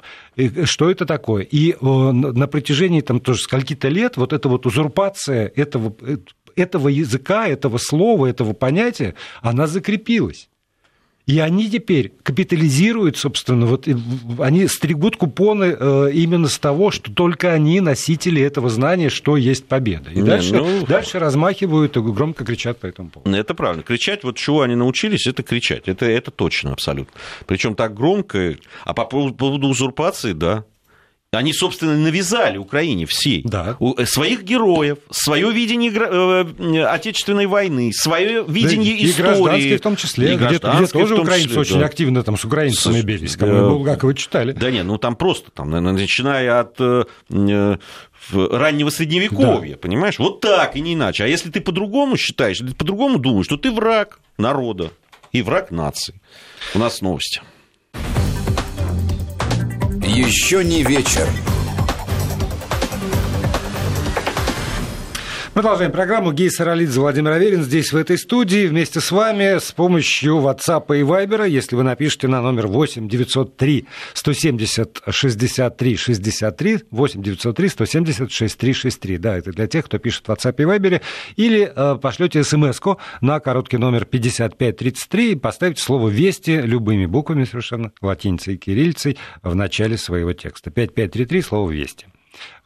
[0.62, 1.42] что это такое.
[1.42, 6.18] И э, на протяжении там тоже скольки-то лет вот эта вот узурпация этого, э,
[6.54, 10.48] этого языка, этого слова, этого понятия, она закрепилась.
[11.26, 13.86] И они теперь капитализируют, собственно, вот
[14.38, 19.66] они стригут купоны э, именно с того, что только они носители этого знания, что есть
[19.66, 20.10] победа.
[20.10, 20.84] И Не, дальше, ну...
[20.84, 23.36] дальше размахивают и громко кричат по этому поводу.
[23.36, 23.84] Это правильно.
[23.84, 25.84] Кричать, вот чего они научились, это кричать.
[25.86, 27.12] Это, это точно абсолютно.
[27.46, 28.56] Причем так громко.
[28.84, 30.64] А по поводу узурпации, да,
[31.34, 33.78] они, собственно, навязали Украине всей да.
[33.80, 39.06] Э, своих героев, свое видение э, Отечественной войны, свое видение да, истории.
[39.06, 41.86] И гражданские в том числе, где, где тоже украинцы числе, очень да.
[41.86, 44.52] активно там с украинцами с, бились, кому да, Булгакова читали.
[44.52, 47.04] Да нет, ну там просто, там, начиная от э,
[48.30, 49.78] раннего средневековья, да.
[49.78, 50.18] понимаешь?
[50.18, 51.24] Вот так и не иначе.
[51.24, 54.90] А если ты по-другому считаешь, ты по-другому думаешь, то ты враг народа
[55.32, 56.20] и враг нации.
[56.74, 57.40] У нас новости.
[60.14, 61.26] Еще не вечер.
[65.54, 66.32] Продолжаем программу.
[66.32, 71.02] Гей Саралидзе, Владимир Аверин здесь, в этой студии, вместе с вами с помощью WhatsApp и
[71.02, 71.46] Viber.
[71.46, 79.18] Если вы напишите на номер 8 903 170 63 63, 8 903 170 63 63.
[79.18, 81.02] Да, это для тех, кто пишет в WhatsApp и Viber.
[81.36, 82.80] Или э, пошлете смс
[83.20, 89.54] на короткий номер 5533 и поставите слово «Вести» любыми буквами совершенно, латиницей и кириллицей, в
[89.54, 90.70] начале своего текста.
[90.70, 92.06] 5533, слово «Вести».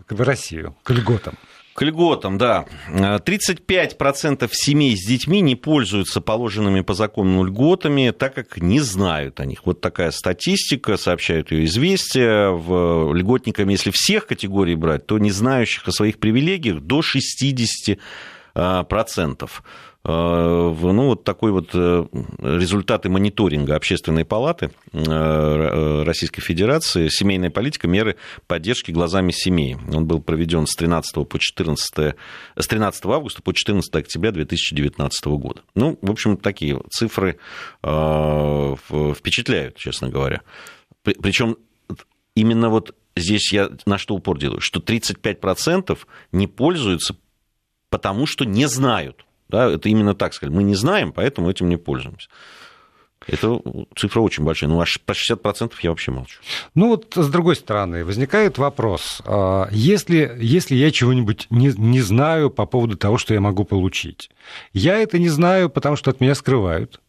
[0.08, 1.34] В Россию, к льготам.
[1.76, 2.64] К льготам, да.
[2.88, 9.44] 35% семей с детьми не пользуются положенными по закону льготами, так как не знают о
[9.44, 9.66] них.
[9.66, 12.48] Вот такая статистика, сообщают ее известия.
[12.48, 19.50] В льготниками, если всех категорий брать, то не знающих о своих привилегиях до 60%.
[20.08, 22.06] Э, ну, вот такой вот э,
[22.38, 27.88] результаты мониторинга Общественной палаты э, Российской Федерации «Семейная политика.
[27.88, 28.14] Меры
[28.46, 29.76] поддержки глазами семей».
[29.92, 32.14] Он был проведен с 13, по 14,
[32.56, 35.62] с 13 августа по 14 октября 2019 года.
[35.74, 37.38] Ну, в общем, такие цифры
[37.82, 40.42] впечатляют, честно говоря.
[41.02, 41.56] Причем
[42.36, 45.98] именно вот здесь я на что упор делаю, что 35%
[46.30, 47.16] не пользуются
[47.90, 49.26] потому, что не знают.
[49.48, 50.54] Да, это именно так сказать.
[50.54, 52.28] Мы не знаем, поэтому этим не пользуемся.
[53.26, 53.60] Это
[53.96, 54.70] цифра очень большая.
[54.70, 56.40] Ну, аж по 60% я вообще молчу.
[56.74, 59.20] Ну, вот с другой стороны, возникает вопрос.
[59.24, 64.30] А, если, если я чего-нибудь не, не знаю по поводу того, что я могу получить,
[64.72, 67.00] я это не знаю, потому что от меня скрывают.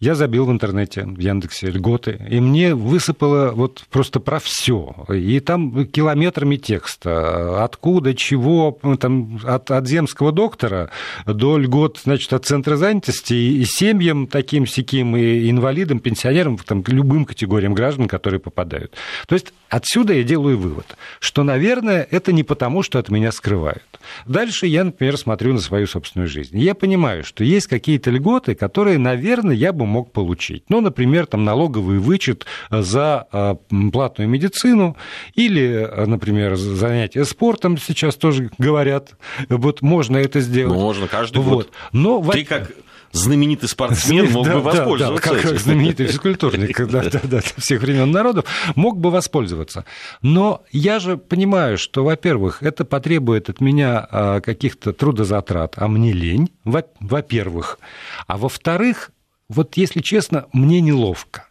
[0.00, 4.94] Я забил в интернете, в Яндексе, льготы, и мне высыпало вот просто про все.
[5.10, 7.62] И там километрами текста.
[7.62, 10.90] Откуда, чего, там, от, от земского доктора
[11.26, 17.26] до льгот, значит, от центра занятости и семьям таким сяким, и инвалидам, пенсионерам, там, любым
[17.26, 18.94] категориям граждан, которые попадают.
[19.26, 23.84] То есть отсюда я делаю вывод, что, наверное, это не потому, что от меня скрывают.
[24.26, 26.58] Дальше я, например, смотрю на свою собственную жизнь.
[26.58, 30.64] Я понимаю, что есть какие-то льготы, которые, наверное, я бы мог получить.
[30.68, 33.56] Ну, например, там налоговый вычет за а,
[33.92, 34.96] платную медицину
[35.34, 39.16] или, а, например, занятия спортом сейчас тоже говорят.
[39.48, 40.78] Вот можно это сделать.
[40.78, 41.54] Можно, каждый вот.
[41.54, 41.72] год.
[41.92, 42.70] Но, Ты как
[43.12, 47.40] знаменитый спортсмен мог да, бы воспользоваться да, да, как, как знаменитый физкультурник да, да, да,
[47.56, 48.44] всех времен народов,
[48.76, 49.84] мог бы воспользоваться.
[50.22, 56.50] Но я же понимаю, что, во-первых, это потребует от меня каких-то трудозатрат, а мне лень,
[56.64, 57.78] во-первых.
[58.26, 59.10] А во-вторых,
[59.50, 61.48] вот если честно, мне неловко.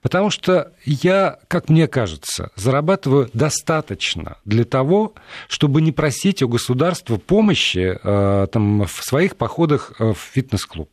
[0.00, 5.14] Потому что я, как мне кажется, зарабатываю достаточно для того,
[5.48, 10.88] чтобы не просить у государства помощи э, там, в своих походах э, в фитнес-клуб.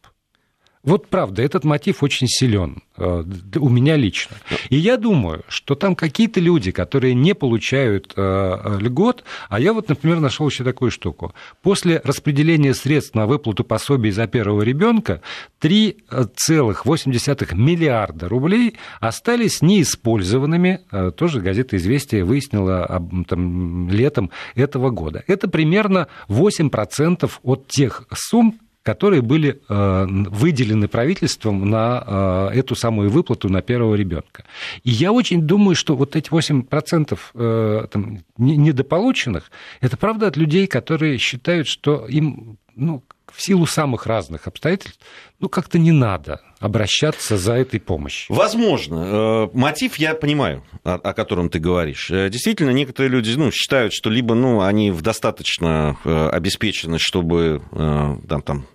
[0.81, 3.23] Вот правда, этот мотив очень силен э,
[3.57, 4.37] у меня лично.
[4.69, 9.73] И я думаю, что там какие-то люди, которые не получают э, э, льгот, а я
[9.73, 11.33] вот, например, нашел еще такую штуку.
[11.61, 15.21] После распределения средств на выплату пособий за первого ребенка
[15.61, 20.79] 3,8 миллиарда рублей остались неиспользованными.
[21.17, 25.25] Тоже газета «Известия» выяснила там, летом этого года.
[25.27, 33.09] Это примерно 8% от тех сумм, которые были э, выделены правительством на э, эту самую
[33.09, 34.45] выплату на первого ребенка.
[34.83, 40.67] И я очень думаю, что вот эти 8% э, там, недополученных, это правда от людей,
[40.67, 44.99] которые считают, что им ну, в силу самых разных обстоятельств,
[45.39, 48.35] ну, как-то не надо обращаться за этой помощью.
[48.35, 49.49] Возможно.
[49.53, 52.09] Мотив я понимаю, о, о котором ты говоришь.
[52.09, 55.97] Действительно, некоторые люди ну, считают, что либо ну, они достаточно
[56.31, 58.67] обеспечены, чтобы там, там,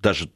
[0.00, 0.30] даже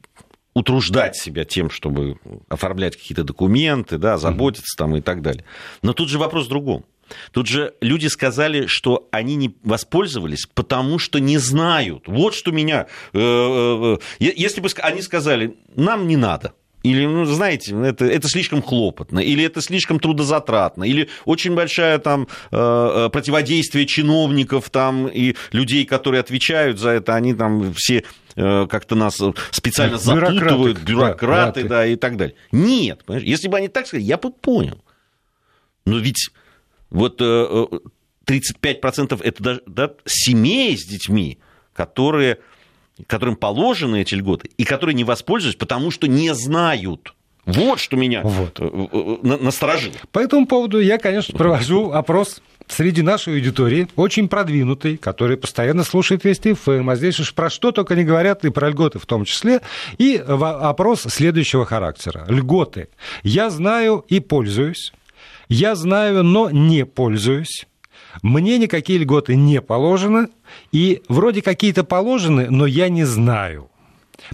[0.53, 2.17] утруждать себя тем, чтобы
[2.49, 5.45] оформлять какие-то документы, да, заботиться там и так далее.
[5.83, 6.83] Но тут же вопрос в другом.
[7.31, 12.03] Тут же люди сказали, что они не воспользовались, потому что не знают.
[12.07, 12.87] Вот что меня...
[13.13, 18.29] Э, э, э, если бы они сказали, нам не надо, или, ну, знаете, это, это
[18.29, 25.85] слишком хлопотно, или это слишком трудозатратно, или очень большое там противодействие чиновников там и людей,
[25.85, 29.19] которые отвечают за это, они там все как-то нас
[29.51, 32.35] специально запутывают, бюрократы, да, да, и так далее.
[32.51, 33.27] Нет, понимаешь?
[33.27, 34.81] если бы они так сказали, я бы понял.
[35.87, 36.29] Но ведь
[36.89, 37.81] вот 35%
[38.25, 41.39] э, это даже да, семей с детьми,
[41.73, 42.39] которые,
[43.07, 47.13] которым положены эти льготы, и которые не воспользуются, потому что не знают.
[47.45, 48.59] Вот что меня вот.
[48.59, 49.93] Э, насторожило.
[50.11, 56.25] По этому поводу я, конечно, провожу опрос среди нашей аудитории, очень продвинутый, который постоянно слушает
[56.25, 59.23] Вести ФМ, а здесь уж про что только не говорят, и про льготы в том
[59.23, 59.61] числе,
[59.97, 62.25] и опрос следующего характера.
[62.27, 62.89] Льготы.
[63.23, 64.91] Я знаю и пользуюсь.
[65.49, 67.67] Я знаю, но не пользуюсь.
[68.21, 70.29] Мне никакие льготы не положены,
[70.71, 73.69] и вроде какие-то положены, но я не знаю.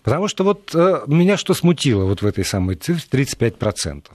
[0.03, 4.05] Потому что вот э, меня что смутило вот в этой самой цифре 35%.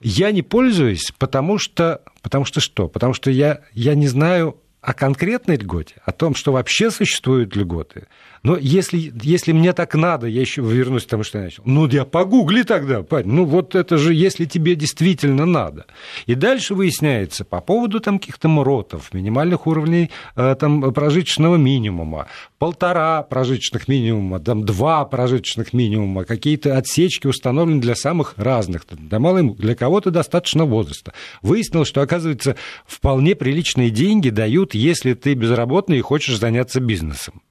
[0.00, 2.88] Я не пользуюсь, потому что, потому что что?
[2.88, 8.06] Потому что я, я не знаю о конкретной льготе, о том, что вообще существуют льготы.
[8.42, 11.62] Но если, если мне так надо, я еще вернусь к тому, что я начал.
[11.64, 13.30] Ну, я погугли тогда, парень.
[13.30, 15.86] Ну, вот это же, если тебе действительно надо.
[16.26, 22.26] И дальше выясняется по поводу там каких-то МРОТов, минимальных уровней э, там, прожиточного минимума,
[22.58, 29.54] полтора прожиточных минимума, там, два прожиточных минимума, какие-то отсечки установлены для самых разных, для, малым,
[29.54, 31.14] для кого-то достаточно возраста.
[31.40, 37.42] Выяснилось, что, оказывается, вполне приличные деньги дают, если ты безработный и хочешь заняться бизнесом.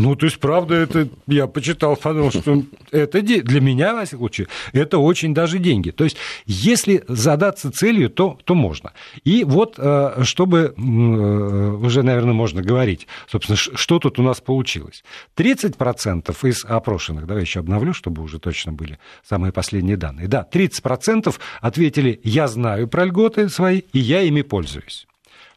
[0.00, 4.46] Ну, то есть, правда, это я почитал, подумал, что это для меня, во всяком случае,
[4.72, 5.90] это очень даже деньги.
[5.90, 8.92] То есть, если задаться целью, то, то можно.
[9.24, 15.04] И вот, э, чтобы э, уже, наверное, можно говорить, собственно, что тут у нас получилось.
[15.36, 20.28] 30% из опрошенных, давай еще обновлю, чтобы уже точно были самые последние данные.
[20.28, 25.06] Да, 30% ответили, я знаю про льготы свои, и я ими пользуюсь.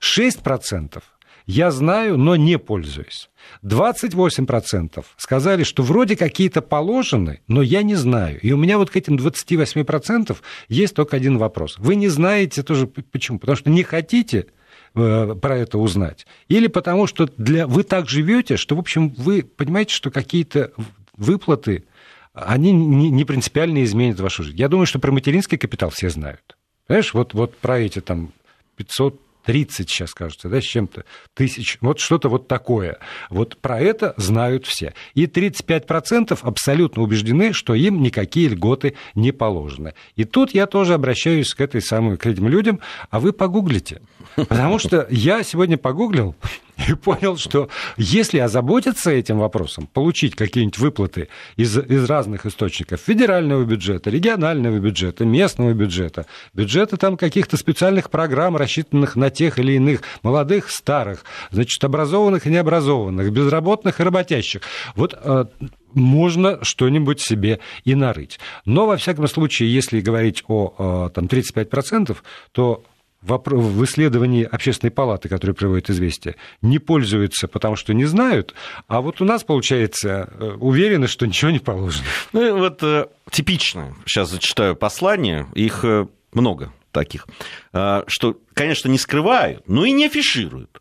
[0.04, 1.02] 6%
[1.46, 3.30] я знаю, но не пользуюсь.
[3.64, 8.40] 28% сказали, что вроде какие-то положены, но я не знаю.
[8.42, 10.38] И у меня вот к этим 28%
[10.70, 11.78] есть только один вопрос.
[11.78, 13.40] Вы не знаете тоже почему?
[13.40, 14.48] Потому что не хотите
[14.96, 16.26] э, про это узнать.
[16.48, 17.68] Или потому что для...
[17.68, 20.72] вы так живете, что, в общем, вы понимаете, что какие-то
[21.18, 21.86] выплаты
[22.34, 24.58] они не принципиально изменят вашу жизнь.
[24.58, 26.58] Я думаю, что про материнский капитал все знают.
[26.88, 28.34] Понимаешь, вот, вот про эти там
[28.78, 31.78] 500 30 сейчас, кажется, да, с чем-то тысяч.
[31.82, 32.98] Вот что-то вот такое.
[33.30, 34.94] Вот про это знают все.
[35.14, 39.94] И 35% абсолютно убеждены, что им никакие льготы не положены.
[40.16, 42.80] И тут я тоже обращаюсь к этой самой, к этим людям,
[43.10, 44.02] а вы погуглите.
[44.36, 46.36] Потому что я сегодня погуглил,
[46.88, 53.64] и понял, что если озаботиться этим вопросом, получить какие-нибудь выплаты из, из разных источников, федерального
[53.64, 60.02] бюджета, регионального бюджета, местного бюджета, бюджета там каких-то специальных программ, рассчитанных на тех или иных
[60.24, 64.62] молодых, старых, значит, образованных и необразованных, безработных и работящих,
[64.96, 65.46] вот э,
[65.94, 68.40] можно что-нибудь себе и нарыть.
[68.66, 72.18] Но, во всяком случае, если говорить о э, там, 35%,
[72.52, 72.84] то
[73.24, 78.54] в исследовании общественной палаты, которая приводит известие, не пользуются, потому что не знают,
[78.88, 82.06] а вот у нас, получается, э, уверены, что ничего не положено.
[82.34, 87.26] Ну, вот э, типично, сейчас зачитаю послание, их э, много таких,
[87.72, 90.80] что, конечно, не скрывают, но и не афишируют.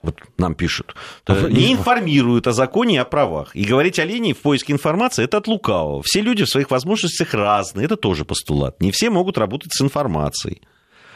[0.00, 0.94] Вот нам пишут.
[1.26, 3.54] А не информируют о законе и о правах.
[3.54, 6.02] И говорить о линии в поиске информации– это от лукавого.
[6.02, 7.84] Все люди в своих возможностях разные.
[7.84, 8.80] Это тоже постулат.
[8.80, 10.62] Не все могут работать с информацией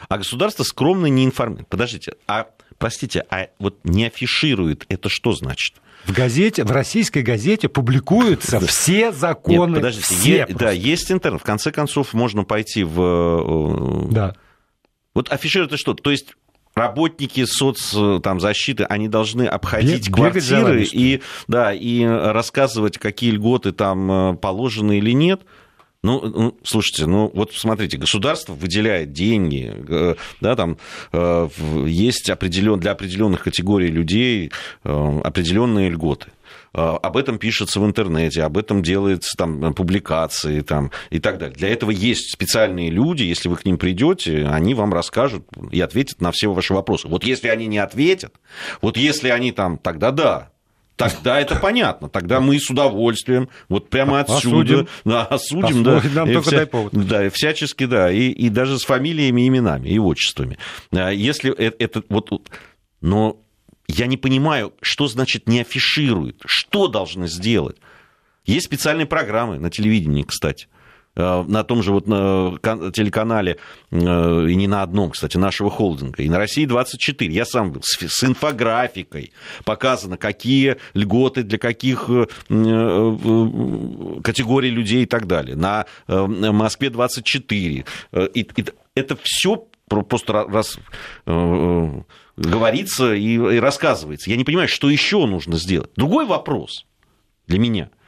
[0.07, 1.67] а государство скромно не информирует.
[1.67, 5.75] Подождите, а, простите, а вот не афиширует, это что значит?
[6.05, 9.73] В газете, в российской газете публикуются все законы.
[9.73, 11.41] Нет, подождите, все е- да, есть интернет.
[11.41, 12.99] В конце концов, можно пойти в...
[12.99, 14.35] Э, да.
[15.13, 15.93] Вот афишируют это что?
[15.93, 16.35] То есть
[16.73, 24.33] работники соцзащиты, они должны обходить Бег, квартиры и, да, и рассказывать, какие льготы там э,
[24.37, 25.41] положены или нет.
[26.03, 30.77] Ну, ну, слушайте, ну вот смотрите, государство выделяет деньги, э, да, там
[31.13, 31.47] э,
[31.85, 34.51] есть определен, для определенных категорий людей
[34.83, 36.31] э, определенные льготы
[36.73, 41.55] об этом пишется в интернете, об этом делаются там публикации там, и так далее.
[41.55, 46.21] Для этого есть специальные люди, если вы к ним придете, они вам расскажут и ответят
[46.21, 47.09] на все ваши вопросы.
[47.09, 48.35] Вот если они не ответят,
[48.81, 50.51] вот если они там, тогда да,
[50.95, 52.09] Тогда это понятно.
[52.09, 56.57] Тогда мы с удовольствием, вот прямо отсюда, осудим, да, осудим да, нам и только вся,
[56.57, 56.93] дай повод.
[56.93, 60.57] Да, всячески, да, и, и даже с фамилиями, именами и отчествами.
[60.91, 62.29] А если это, это вот,
[63.01, 63.41] но
[63.87, 67.77] я не понимаю, что значит не афиширует, что должны сделать.
[68.45, 70.67] Есть специальные программы на телевидении, кстати.
[71.15, 72.57] Э, на том же вот на
[72.93, 73.57] телеканале,
[73.91, 77.33] э, и не на одном, кстати, нашего холдинга, и на России 24.
[77.33, 79.33] Я сам был с инфографикой
[79.65, 82.27] показано, какие льготы для каких э,
[84.23, 85.55] категорий людей и так далее.
[85.57, 87.85] На Москве 24.
[88.33, 88.47] И
[88.95, 90.79] это все просто раз
[92.37, 94.29] говорится и рассказывается.
[94.29, 95.91] Я не понимаю, что еще нужно сделать.
[95.95, 96.85] Другой вопрос
[97.47, 97.89] для меня–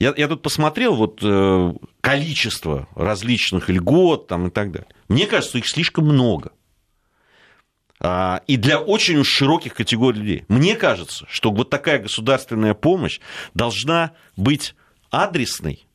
[0.00, 4.88] я, я тут посмотрел вот э, количество различных льгот там, и так далее.
[5.08, 6.52] Мне кажется, их слишком много.
[8.00, 10.44] А, и для очень уж широких категорий людей.
[10.48, 13.20] Мне кажется, что вот такая государственная помощь
[13.52, 14.74] должна быть
[15.10, 15.86] адресной,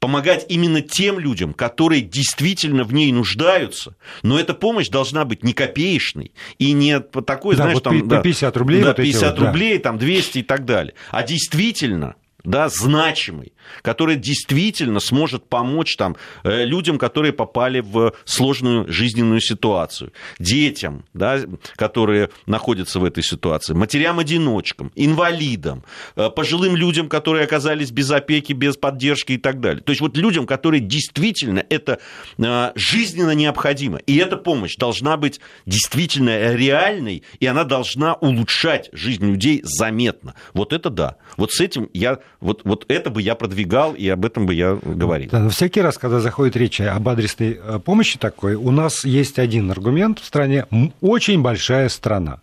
[0.00, 5.54] помогать именно тем людям, которые действительно в ней нуждаются, но эта помощь должна быть не
[5.54, 8.06] копеечной и не такой, да, знаешь, вот там...
[8.06, 8.82] По 50 рублей.
[8.82, 9.82] Да, 50 вот рублей, да.
[9.84, 16.64] там 200 и так далее, а действительно да, значимый, который действительно сможет помочь там, э,
[16.64, 21.40] людям, которые попали в сложную жизненную ситуацию, детям, да,
[21.76, 25.84] которые находятся в этой ситуации, матерям-одиночкам, инвалидам,
[26.16, 29.82] э, пожилым людям, которые оказались без опеки, без поддержки и так далее.
[29.82, 32.00] То есть вот людям, которые действительно это
[32.38, 33.98] э, жизненно необходимо.
[33.98, 40.34] И эта помощь должна быть действительно реальной, и она должна улучшать жизнь людей заметно.
[40.54, 41.16] Вот это да.
[41.36, 44.78] Вот с этим я вот, вот это бы я продвигал, и об этом бы я
[44.82, 45.30] говорил.
[45.30, 49.70] Да, всякий раз, когда заходит речь об адресной э, помощи такой, у нас есть один
[49.70, 50.66] аргумент в стране–
[51.00, 52.40] очень большая страна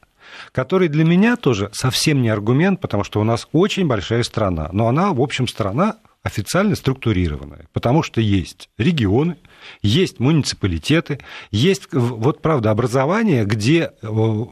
[0.52, 4.88] который для меня тоже совсем не аргумент, потому что у нас очень большая страна, но
[4.88, 9.38] она, в общем, страна официально структурированная, потому что есть регионы,
[9.82, 11.20] есть муниципалитеты,
[11.52, 14.46] есть, вот правда, образование, где э,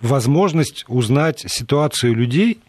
[0.00, 2.60] возможность узнать ситуацию людей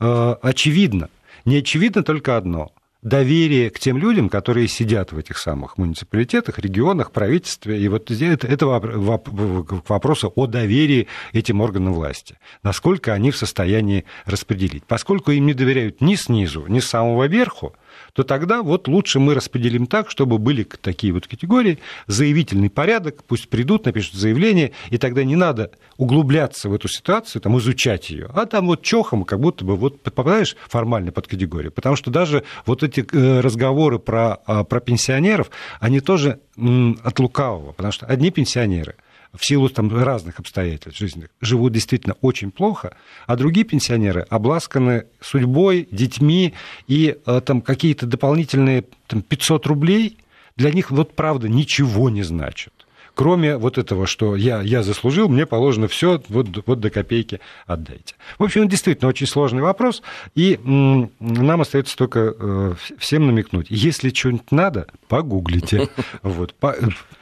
[0.00, 1.08] э, очевидна.
[1.46, 7.12] Не очевидно только одно доверие к тем людям, которые сидят в этих самых муниципалитетах, регионах,
[7.12, 7.80] правительстве.
[7.80, 12.36] И вот это, это к вопросу о доверии этим органам власти.
[12.64, 14.84] Насколько они в состоянии распределить.
[14.84, 17.74] Поскольку им не доверяют ни снизу, ни с самого верху,
[18.16, 23.50] то тогда вот лучше мы распределим так, чтобы были такие вот категории, заявительный порядок, пусть
[23.50, 28.46] придут, напишут заявление, и тогда не надо углубляться в эту ситуацию, там, изучать ее, а
[28.46, 31.70] там вот чохом как будто бы вот попадаешь формально под категорию.
[31.70, 37.72] Потому что даже вот эти э, разговоры про, а, про пенсионеров, они тоже от лукавого,
[37.72, 38.94] потому что одни пенсионеры–
[39.38, 45.88] в силу там, разных обстоятельств жизненных живут действительно очень плохо, а другие пенсионеры обласканы судьбой,
[45.90, 46.54] детьми,
[46.86, 50.18] и э, там какие-то дополнительные там, 500 рублей
[50.56, 52.72] для них вот правда ничего не значат
[53.16, 58.14] кроме вот этого, что я, я заслужил, мне положено все, вот, вот до копейки отдайте.
[58.38, 60.02] В общем, действительно очень сложный вопрос,
[60.34, 63.68] и нам остается только э, всем намекнуть.
[63.70, 65.88] Если что-нибудь надо, погуглите.
[66.22, 66.74] Вот, по,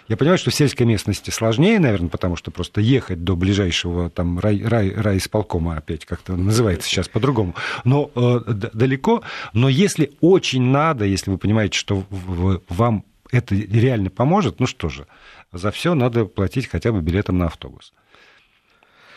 [0.09, 4.41] я понимаю, что в сельской местности сложнее, наверное, потому что просто ехать до ближайшего там
[4.41, 9.23] рай, рай, райисполкома опять как-то называется сейчас по-другому, но э, далеко.
[9.53, 12.05] Но если очень надо, если вы понимаете, что
[12.69, 15.07] вам это реально поможет, ну что же,
[15.55, 17.93] за все надо платить хотя бы билетом на автобус.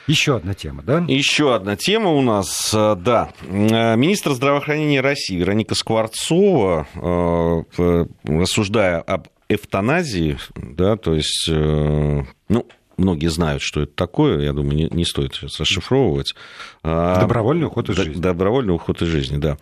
[0.08, 1.04] Еще одна тема, да?
[1.08, 3.30] Еще одна тема у нас, э, да.
[3.42, 12.68] Э, министр здравоохранения России Вероника Скворцова, э, рассуждая об эвтаназии, да, то есть, ну,
[12.98, 16.36] многие знают, что это такое, я думаю, не, не стоит сейчас расшифровывать.
[16.84, 18.20] А, добровольный уход из жизни.
[18.20, 19.58] Добровольный уход из жизни, да.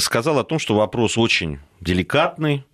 [0.00, 2.64] Сказал о том, что вопрос очень деликатный,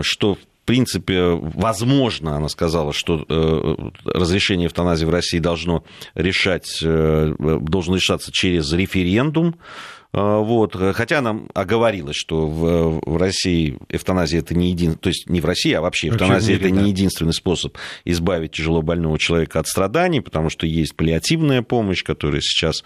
[0.00, 5.82] что в принципе, возможно, она сказала, что э, разрешение эвтаназии в России должно,
[6.14, 9.56] решать, э, должно решаться через референдум.
[10.12, 10.76] Э, вот.
[10.94, 14.94] Хотя она оговорилась, что в, в России эвтаназия это не един...
[14.94, 19.18] то есть не в России, а вообще эвтаназия это не единственный способ избавить тяжело больного
[19.18, 22.84] человека от страданий, потому что есть паллиативная помощь, которая сейчас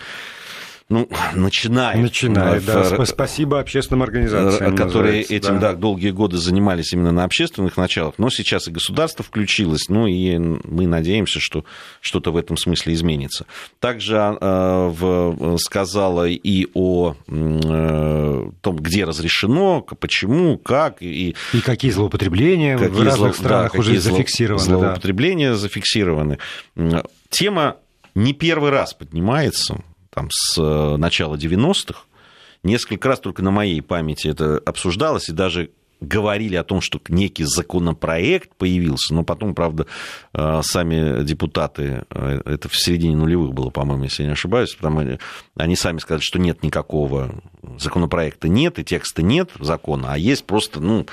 [0.88, 1.98] ну, начинает.
[1.98, 3.04] Начинает, да.
[3.06, 4.76] Спасибо общественным организациям.
[4.76, 5.72] Которые этим, да.
[5.72, 8.14] да, долгие годы занимались именно на общественных началах.
[8.18, 11.64] Но сейчас и государство включилось, ну и мы надеемся, что
[12.00, 13.46] что-то в этом смысле изменится.
[13.80, 21.02] Также э, в, сказала и о э, том, где разрешено, почему, как.
[21.02, 24.64] И, и какие злоупотребления какие в разных зло, странах да, уже зафиксированы.
[24.64, 25.56] Злоупотребления да.
[25.56, 26.38] зафиксированы.
[27.28, 27.76] Тема
[28.14, 29.82] не первый раз поднимается
[30.16, 32.00] там, с э, начала 90-х.
[32.62, 37.44] Несколько раз только на моей памяти это обсуждалось, и даже говорили о том, что некий
[37.44, 39.86] законопроект появился, но потом, правда,
[40.32, 45.18] э, сами депутаты, э, это в середине нулевых было, по-моему, если я не ошибаюсь, потому
[45.54, 47.42] они сами сказали, что нет никакого
[47.78, 51.06] законопроекта, нет, и текста нет закона, а есть просто, ну,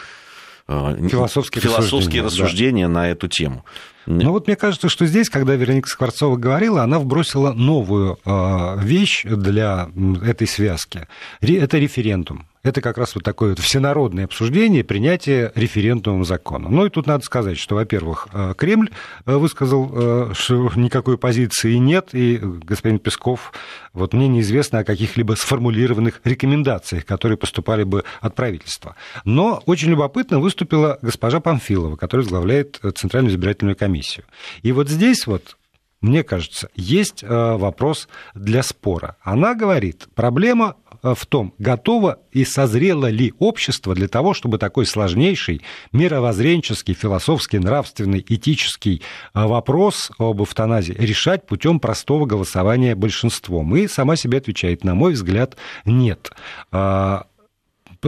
[0.65, 2.93] философские, философские рассуждения, рассуждения да.
[2.93, 3.65] на эту тему.
[4.05, 9.23] Ну вот мне кажется, что здесь, когда Вероника Скворцова говорила, она вбросила новую а, вещь
[9.25, 9.89] для
[10.25, 11.07] этой связки.
[11.41, 16.69] Это референдум это как раз вот такое вот всенародное обсуждение принятие референдумом закона.
[16.69, 18.89] Ну и тут надо сказать, что, во-первых, э, Кремль
[19.25, 23.51] э, высказал, э, что никакой позиции нет, и господин Песков,
[23.91, 28.95] вот мне неизвестно о каких-либо сформулированных рекомендациях, которые поступали бы от правительства.
[29.25, 34.25] Но очень любопытно выступила госпожа Памфилова, которая возглавляет Центральную избирательную комиссию.
[34.61, 35.57] И вот здесь вот
[35.99, 39.15] мне кажется, есть вопрос для спора.
[39.21, 45.61] Она говорит, проблема в том, готово и созрело ли общество для того, чтобы такой сложнейший
[45.91, 49.01] мировоззренческий, философский, нравственный, этический
[49.33, 53.75] э, вопрос об эвтаназии решать путем простого голосования большинством.
[53.75, 56.31] И сама себе отвечает, на мой взгляд, нет
[56.71, 57.25] а,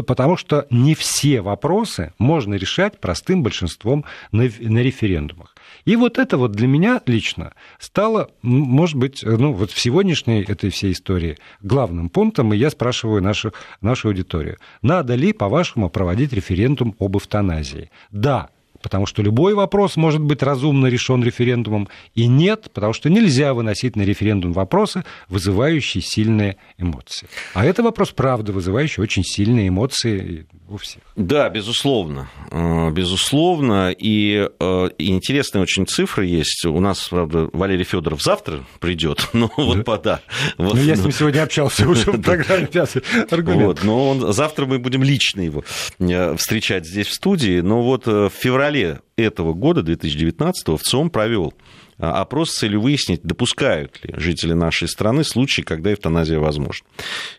[0.02, 5.55] потому что не все вопросы можно решать простым большинством на, на референдумах.
[5.86, 10.72] И вот это вот для меня лично стало, может быть, ну, вот в сегодняшней этой
[10.72, 16.96] всей истории главным пунктом, и я спрашиваю нашу, нашу аудиторию, надо ли, по-вашему, проводить референдум
[17.00, 17.92] об эвтаназии?
[18.12, 18.50] Да,
[18.86, 23.96] потому что любой вопрос может быть разумно решен референдумом, и нет, потому что нельзя выносить
[23.96, 27.28] на референдум вопросы, вызывающие сильные эмоции.
[27.56, 31.02] А это вопрос, правда, вызывающий очень сильные эмоции у всех.
[31.16, 32.28] Да, безусловно.
[32.52, 33.92] Э, безусловно.
[33.98, 36.66] И, э, и интересные очень цифры есть.
[36.66, 39.30] У нас, правда, Валерий Федоров завтра придет.
[39.58, 39.98] Вот, да.
[39.98, 40.22] да.
[40.58, 43.64] Вот, ну, я с ним сегодня общался уже в программе «Пятый аргумент».
[43.64, 45.64] Вот, но он, завтра мы будем лично его
[46.00, 47.62] э, встречать здесь в студии.
[47.62, 51.54] Но вот в феврале феврале этого года, 2019, в ЦИОМ провел
[51.98, 56.86] а, опрос с целью выяснить, допускают ли жители нашей страны случаи, когда эвтаназия возможна.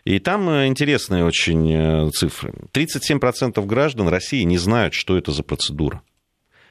[0.03, 2.53] И там э, интересные очень э, цифры.
[2.73, 6.01] 37% граждан России не знают, что это за процедура.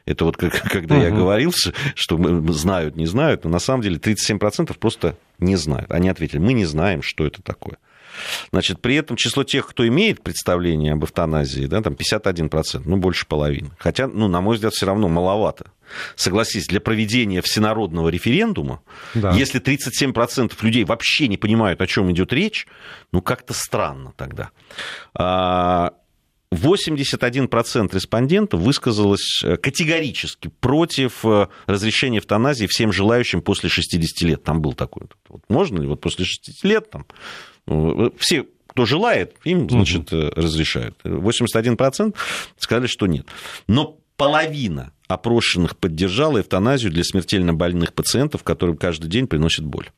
[0.04, 1.52] Это вот когда я говорил,
[1.94, 2.18] что
[2.52, 5.90] знают, не знают, но на самом деле 37% просто не знают.
[5.92, 7.78] Они ответили, мы не знаем, что это такое.
[8.52, 13.26] Значит, при этом число тех, кто имеет представление об эвтаназии, да, там 51%, ну, больше
[13.26, 13.70] половины.
[13.78, 15.70] Хотя, ну, на мой взгляд, все равно маловато.
[16.16, 18.82] Согласись, для проведения всенародного референдума,
[19.14, 19.32] да.
[19.32, 22.66] если 37% людей вообще не понимают, о чем идет речь,
[23.12, 24.50] ну, как-то странно тогда.
[26.52, 34.44] 81% респондентов высказалось э, категорически против э, разрешения эвтаназии всем желающим после 60 лет.
[34.44, 35.08] Там был такой.
[35.28, 37.06] Вот можно ли вот после 60 лет там,
[38.18, 40.30] все, кто желает, им, значит, угу.
[40.36, 40.96] разрешают.
[41.04, 42.14] 81%
[42.58, 43.26] сказали, что нет.
[43.66, 49.90] Но половина опрошенных поддержала эвтаназию для смертельно больных пациентов, которым каждый день приносит боль.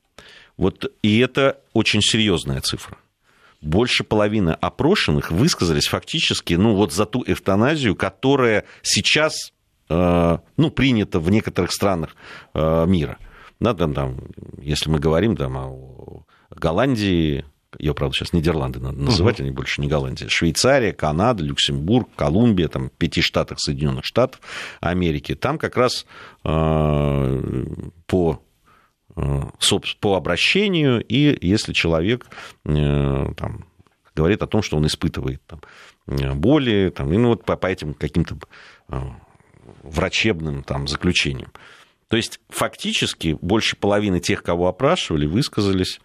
[0.56, 2.98] Вот, и это очень серьезная цифра
[3.60, 9.52] больше половины опрошенных высказались фактически ну, вот за ту эвтаназию, которая сейчас
[9.88, 12.14] э, ну, принята в некоторых странах
[12.54, 13.18] э, мира.
[13.60, 14.18] Да, там, там,
[14.58, 17.44] если мы говорим там, о Голландии,
[17.78, 19.44] ее, правда, сейчас Нидерланды надо называть, угу.
[19.44, 24.40] они больше не Голландия, Швейцария, Канада, Люксембург, Колумбия, там, пяти штатах Соединенных Штатов
[24.80, 26.06] Америки, там как раз
[26.44, 27.64] э,
[28.06, 28.42] по
[29.18, 29.42] Э,
[30.00, 32.26] по обращению, и если человек
[32.64, 33.64] э, там,
[34.14, 35.60] говорит о том, что он испытывает там,
[36.06, 38.36] э, боли, там, ну, вот по, по этим каким-то
[39.82, 41.52] врачебным там, заключениям.
[42.08, 46.00] То есть фактически больше половины тех, кого опрашивали, высказались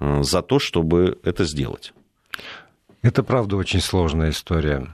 [0.00, 1.92] за то, чтобы это сделать.
[3.02, 4.88] Это правда очень сложная история.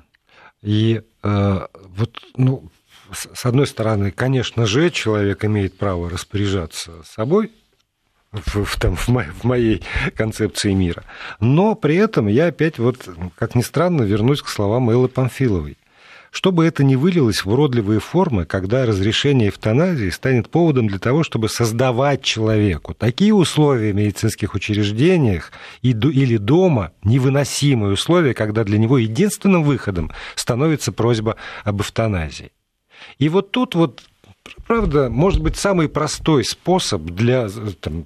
[0.62, 2.70] И э, вот, ну,
[3.12, 7.50] с одной стороны, конечно же, человек имеет право распоряжаться собой,
[8.32, 9.82] в, в, там, в, мо, в моей
[10.16, 11.04] концепции мира.
[11.40, 15.76] Но при этом я опять, вот, как ни странно, вернусь к словам Эллы Памфиловой.
[16.30, 21.48] Чтобы это не вылилось в уродливые формы, когда разрешение эвтаназии станет поводом для того, чтобы
[21.48, 25.50] создавать человеку такие условия в медицинских учреждениях
[25.82, 32.52] или дома, невыносимые условия, когда для него единственным выходом становится просьба об эвтаназии.
[33.18, 34.02] И вот тут вот
[34.66, 37.48] правда, может быть, самый простой способ для
[37.80, 38.04] там,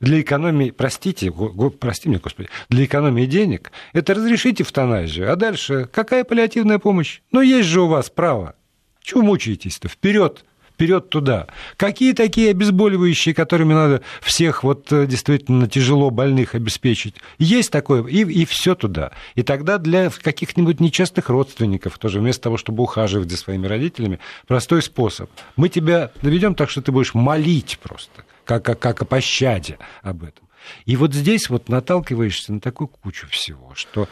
[0.00, 1.32] для экономии, простите,
[1.78, 5.32] прости меня, Господи, для экономии денег, это разрешите эвтаназию.
[5.32, 7.20] А дальше какая паллиативная помощь?
[7.32, 8.54] Ну, есть же у вас право.
[9.02, 9.88] Чего мучаетесь-то?
[9.88, 10.44] Вперед!
[10.78, 11.48] вперед туда.
[11.76, 17.16] Какие такие обезболивающие, которыми надо всех вот э, действительно тяжело больных обеспечить?
[17.40, 19.10] Есть такое, и, и все туда.
[19.34, 24.80] И тогда для каких-нибудь нечастых родственников тоже вместо того, чтобы ухаживать за своими родителями, простой
[24.82, 25.28] способ.
[25.56, 30.24] Мы тебя доведем так, что ты будешь молить просто как, как, как о пощаде об
[30.24, 30.48] этом.
[30.86, 34.08] И вот здесь вот наталкиваешься на такую кучу всего, что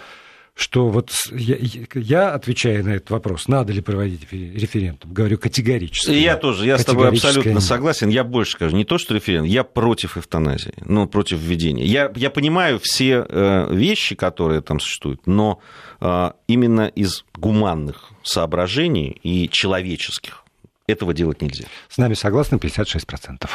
[0.54, 1.56] что вот я,
[1.94, 6.12] я отвечаю на этот вопрос, надо ли проводить референдум, говорю категорически.
[6.12, 7.62] И я тоже, я с тобой абсолютно нет.
[7.62, 8.08] согласен.
[8.08, 11.84] Я больше скажу, не то, что референдум, я против эвтаназии, ну, против введения.
[11.84, 15.60] Я, я понимаю все э, вещи, которые там существуют, но
[16.00, 20.42] э, именно из гуманных соображений и человеческих
[20.86, 21.66] этого делать нельзя.
[21.90, 23.46] С нами согласны 56%.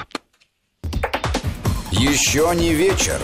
[2.01, 3.19] Еще не вечер.